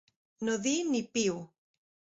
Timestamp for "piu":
1.19-1.39